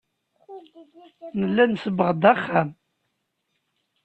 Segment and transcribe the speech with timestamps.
[1.39, 2.69] Nella nsebbeɣ-d axxam.